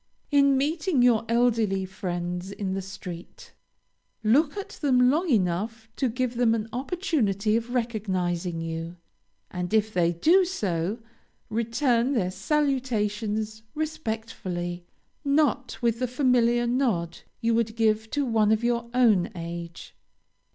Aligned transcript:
In 0.31 0.57
meeting 0.57 1.03
your 1.03 1.23
elderly 1.29 1.85
friends 1.85 2.51
in 2.51 2.73
the 2.73 2.81
street, 2.81 3.53
look 4.23 4.57
at 4.57 4.69
them 4.81 5.11
long 5.11 5.29
enough 5.29 5.87
to 5.97 6.09
give 6.09 6.37
them 6.37 6.55
an 6.55 6.67
opportunity 6.73 7.55
of 7.55 7.75
recognizing 7.75 8.61
you; 8.61 8.97
and 9.51 9.75
if 9.75 9.93
they 9.93 10.11
do 10.13 10.43
so, 10.43 10.97
return 11.51 12.13
their 12.13 12.31
salutations 12.31 13.61
respectfully, 13.75 14.87
not 15.23 15.77
with 15.83 15.99
the 15.99 16.07
familiar 16.07 16.65
nod 16.65 17.19
you 17.39 17.53
would 17.53 17.75
give 17.75 18.09
to 18.09 18.25
one 18.25 18.51
of 18.51 18.63
your 18.63 18.89
own 18.95 19.29
age. 19.35 19.93